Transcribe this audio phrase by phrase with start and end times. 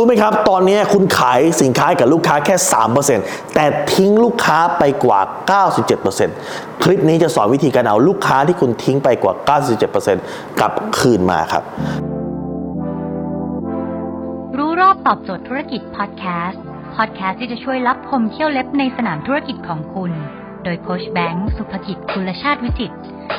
[0.00, 2.54] รู้ไหมครับ ตอนนี้คุณขายสินค้าให้กับลูกค้าแค่
[3.04, 5.20] 3%แต่ทิ้งลูกค้าไปกว่า
[6.00, 9.34] 97%คลิปนี้จะสอนวิธีการเอาลูกค้าที่คุณทิ้งไปกว่า
[9.96, 11.62] 97%กลับคืนมาครับ
[14.58, 16.62] รู้รอบตอบโจทย์ธุรกิจพอดแคสต์
[16.96, 20.12] พอดแคสต์ที่จะช่วยรับพมเที่ยวเล็บในสนามธุรกิจของคุณ
[20.64, 22.92] โดยโคชแบงค์สุภกิจคุลชาติวิจิต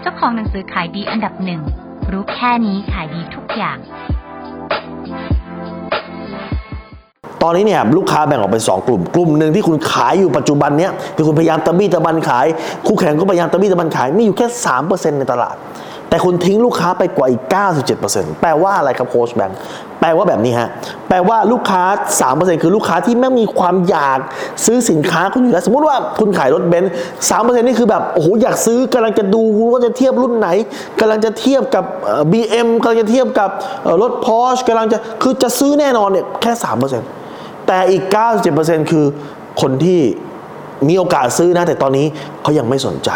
[0.00, 1.60] เจ้าของหนังสือขายดีอันดับหนึ่ง
[2.12, 3.78] รู้แค่นี้ขายดีทุกอย่าง
[7.42, 12.46] ตอนนี้เนี่ยลูกค้าแบ่งออกเป็น2กลุ่ม กลุ่มหนึ่งที่คุณขายอยู่ปัจจุบันเนี้ยที่คุณพยายามตะบี้ตะบันขาย
[12.86, 14.46] คู่แข่งก็พยายามตะบี้ตะบันขายมีอยู่แค่
[14.82, 15.56] 3%ในตลาด
[16.10, 17.42] แต่คุณทิ้งลูกค้าไปกว่าอีก
[17.92, 19.56] 97%แปลว่าอะไรครับโค้ชแบงค์
[20.00, 20.68] แปลว่าแบบนี้ฮะ
[21.08, 21.82] แปลว่าลูกค้า
[22.22, 24.18] 3%คือลูกค้าที่ไม่มีความอยาก
[24.64, 26.92] ซื้อสินค้าคุณอยู่แล้ว สมมุติว่าคุณขายรถเบนซ์
[27.30, 30.48] 3%นี่คือแบบ โอ้โห อยากซื้อกำลังจะดูว่าจะเทียบรุ่นไหน
[31.00, 33.50] กำลังจะเทียบกับเอ่อ BM กำลังจะเทียบกับ
[33.84, 37.15] เอ่อรถ Porsche กำลังจะ คือจะซื้อแน่นอนเนี่ยแค่3%
[37.66, 38.04] แต่อีก
[38.48, 39.04] 97%คือ
[39.60, 40.00] คนที่
[40.88, 42.06] มีโอกาสซื้อนะ แต่ตอนนี้
[42.42, 43.10] เขายังไม่สนใจ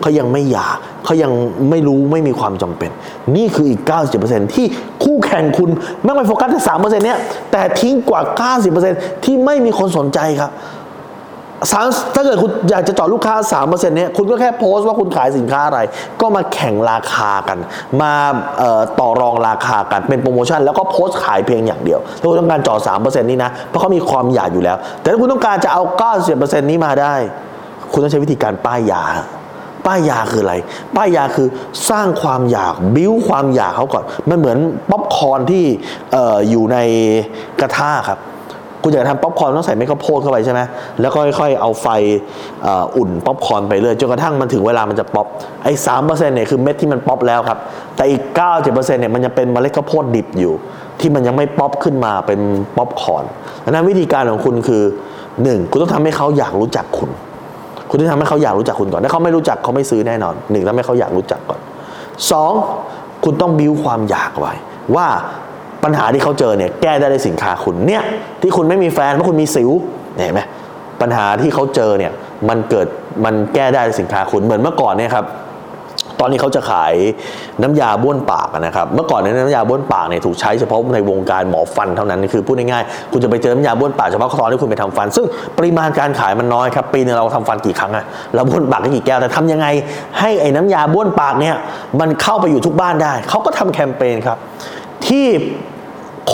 [0.00, 1.32] เขายังไม่อยากเขายัง
[1.70, 2.90] ไม่รู้ไม่มีความจำเป็น
[3.36, 3.80] นี่คืออีก
[4.18, 4.66] 97%ที่
[5.04, 5.70] คู่แข่งคุณ
[6.04, 7.18] ไม่ไปโฟกัสแค่3%เนี้ย
[7.52, 8.20] แต่ทิ้งกว่า
[8.72, 10.50] 90%ที่ไม่มีคนสนใจครับ
[11.70, 15.80] สามถ้าเกิดคุณอยากจะเจาะลูกค้า 3%เนี้ยคุณก็แค่โพสต์ว่าคุณขายสินค้าอะไร
[16.20, 17.58] ก็มาแข่งราคากัน
[18.02, 18.12] มา
[19.00, 25.82] ต่อรองราคากันเป็นโปรโมชั่น แล้วก็โพสต์ขายเพียงอย่างเดียว ถ้าคุณต้องการเจาะ3%นี้นะ เพราะเขามีความอยากอยู่แล้ว แต่ถ้าคุณต้องการจะเอา
[26.26, 27.14] 90%นี้มาได้
[27.92, 29.04] คุณต้องใช้วิธีการป้ายยา
[29.86, 30.54] ป้ายยาคืออะไร
[30.96, 31.48] ป้ายยาคือ
[31.90, 34.58] สร้างความอยากบิ้วความอยากเขาก่อน มันเหมือน
[34.90, 35.64] ป๊อปคอร์นที่
[36.14, 36.78] อออยู่ใน
[37.60, 38.18] กระทะครับ
[38.82, 40.60] คุณอยากทำป๊อปคอร์นต้องใส่เม็ดข้าวโพดเข้าไปใช่ไหม
[41.00, 41.86] แล้วก็ค่อยๆเอาไฟ
[42.66, 45.26] อ,อุ่นป๊อปคอร์นไปเรื่อยจนกระทั่งมันถึงเวลามันจะป๊อป
[45.64, 47.58] ไอ้สามเปอร์เซ็นต์เนี่ยคือเม็ดที่มันป๊อปแล้วครับ
[47.96, 50.52] แต่อีกเก้าเจ็ดเปอร์เซ็นต์เนี่ยมันยังเป็นเมล็ดข้าวโพดดิบอยู่
[51.00, 52.40] ที่มันยังไม่ป๊อปขึ้นมาเป็น
[52.76, 53.24] ป๊อปคอร์น
[53.64, 54.82] ดังนั้นวิธีการของคุณคือ
[55.42, 57.10] หนึ่งคุณต้องทำให้เขาอยากรู้จักคุณ
[57.88, 61.60] คุณต้องทำให้เขาอยากรู้จักคุณก่อนถ้าเขาไม่รู้จักเขาไม่ซื้อแน่นอนหนึ่งทำให้เขาอยากรู้จักก่อน
[62.30, 62.52] สอง
[63.24, 64.52] คุณต้องบิ้วความอยากไว้
[64.96, 65.06] ว่า
[65.84, 68.02] ปัญหาที่เขาเจอเนี่ยแก้ได้ด้วยสินค้าคุณเนี่ย
[68.42, 69.70] ที่คุณไม่มีแฟนเพราะคุณมีสิว
[70.16, 70.40] เห็นไหม
[71.00, 72.12] ปัญหาที่เขาเจอเนี่ย
[72.48, 72.86] มันเกิด
[73.24, 75.26] มันแก้ได้ด้วยสินค้าคุณเหมือนเมื่อก่อนเนี่ยครับ
[76.20, 76.94] ตอนนี้เขาจะขาย
[77.62, 85.26] น้ำยาบ้วนปากนะครับ เมื่อก่อนเนี่ยน้ำยาบ้วนปากเนี่ยถูกใช้เฉพาะในวงการหมอฟันเท่านั้นคือพูดง่ายๆคุณจะไปเจอน้ำยาบ้วนปากเฉพาะตอนที่คุณไปทำฟัน ซึ่ง
[85.58, 88.04] ปริมาณการขายมันน้อยครับปีหนึงเราทำฟันกี่ครั้งอะ
[88.34, 89.66] เราบ้วนปากกี่แก้วแต่ทำยังไง
[90.18, 91.56] ให้ไอ้น้ำยาบ้วนปากเนี่ย
[92.00, 94.38] มันเข้าไปอยู่ทุกบ้านได้เขาก็ทำแคมเปญครับ
[95.10, 95.26] ที่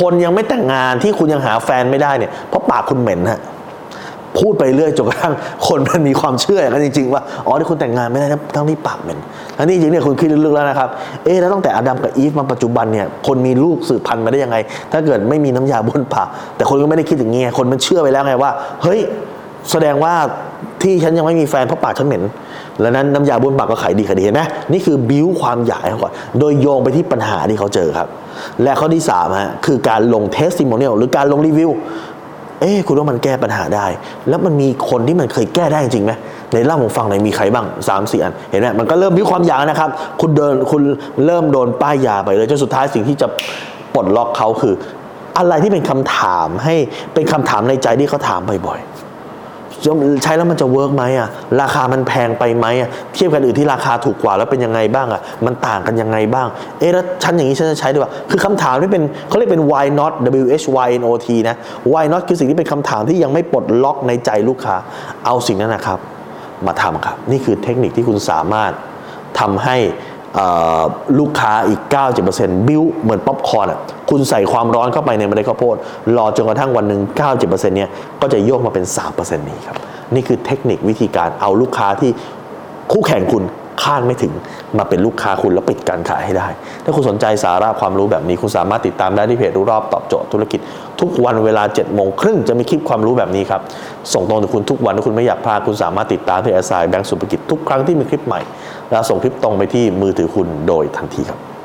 [0.00, 3.40] คนยังไม่แต่งงานที่คุณยังหาแฟนไม่ได้เนี่ยเพราะปากคุณเหม็นฮะ
[4.38, 5.34] พูดไปเรื่อยจนกระทั่ง
[5.68, 9.18] คนมันมีความเชื่ออย่างนั้นจริงๆว่าอ๋อที่คุณแต่งงานไม่ได้นะทั้งที่ปากเหม็น
[9.56, 10.88] ทั้งนี้จริงเนี่ยคุณคิดลึกๆแล้วนะครับ
[11.24, 14.56] เอ๊ะแล้วตั้งแต่อดัมกับอีฟมาปัจจุบันเนี่ยคนมีลูกสืบพันธุ์มาได้ยังไง
[14.92, 18.50] ถ้าเกิดไม่มีน้ำยาบ้วนปากแต่คนก็ไม่ได้คิดอย่างนี้ไงคนมันเชื่อไปแล้วไงว่า
[18.82, 19.00] เฮ้ย
[19.70, 20.14] แสดงว่า
[20.82, 22.22] ที่ฉันยังไม่มีแฟนเพราะปากฉันเหม็น
[22.80, 28.08] แล้วนั้นน้ำยาบ้วนปากก็ขายดีขายดีเห็นไหมนี่คือบิ้วความอยากให้เขาก่อน โดยโยงไปที่ปัญหาที่เขาเจอครับ
[28.62, 31.70] และข้อที่สามฮะคือการลงเทสติโมเนียลหรือการลงรีวิว
[32.60, 33.86] เอ๊คุณว่ามันแก้ปัญหาได้
[34.28, 36.12] แล้วมันมีคนที่มันเคยแก้ได้จริงไหม
[36.52, 39.90] ในเล่าผมฟังหน่อยมีใครบ้าง3ามสี่อัน เห็นไหมมันก็เริ่มมีความอยากนะครับ
[40.20, 40.82] คุณเดินคุณ
[41.24, 43.26] เริ่มโดนป้ายยาไปเลยจนสุดท้ายสิ่งที่จะ
[43.94, 44.74] ปลดล็อกเขาคือ
[45.38, 46.74] อะไรที่เป็นคำถามให้
[47.14, 48.95] เป็นคำถามในใจที่เขาถามบ่อยๆ
[50.22, 51.28] ใช้แล้วมันจะ work ไหมอะ
[51.60, 56.46] ราคามันแพงไปไหมอะเทียบกันอื่นที่ราคาถูกกว่าแล้วเป็นยังไงบ้างอะมันต่างกันยังไงบ้าง
[56.78, 60.12] เอ๊ะแล้วฉันอย่างนี้ฉันจะใช้ด้วยป่ะคือคำถามที่เป็นเขาเรียกเป็น why not
[60.44, 61.56] w h y n o t นะ
[61.92, 64.76] why not คือสิ่งที่เป็นคำถามที่ยังไม่ปลดล็อกในใจลูกค้า
[65.26, 65.98] เอาสิ่งนั้นนะครับ
[66.66, 68.72] มาทำครับ นี่คือเทคนิคที่คุณสามารถ
[69.40, 69.76] ทำให้
[71.18, 71.80] ลูกค้าอีก
[72.24, 73.80] 90%บิ้วเหมือนป๊อปคอร์นอะ
[74.10, 75.76] คุณใส่ความร้อนเข้าไปในเมล็ดข้าวโพด
[76.16, 77.00] รอจนกระทั่งวันหนึ่ง
[77.38, 79.76] 90%เนี่ยก็จะโยกมาเป็น 3%นี้ครับ
[80.14, 82.10] นี่คือเทคนิควิธีการเอาลูกค้าที่
[82.92, 83.42] คู่แข่งคุณ
[83.82, 84.32] คาดไม่ถึง
[84.78, 86.48] มาเป็นลูกค้าคุณแล้วปิดการขายให้ได้
[86.84, 90.60] ถ้าคุณสนใจสาระความรู้แบบนี้คุณสามารถติดตามได้ที่เพจรู้รอบตอบโจทย์ธุรกิจ
[91.00, 93.60] ทุกวันเวลา7โมงครึ่งจะมีคลิปความรู้แบบนี้ครับ
[94.12, 98.40] ส่งตรงถึงคุณทุกวันถ้าคุณไม่อยากพลาดคุณสามารถติดตามที่แอสไซแบงก์สุภกิจทุกครั้งที่มีคลิปใหม่
[98.90, 101.55] แล้วส่งคลิปตรงไปที่มือถือคุณโดยทันทีครับ